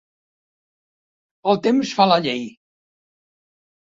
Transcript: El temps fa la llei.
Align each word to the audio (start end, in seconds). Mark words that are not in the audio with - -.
El 1.53 1.59
temps 1.67 1.91
fa 1.99 2.07
la 2.13 2.17
llei. 2.27 2.41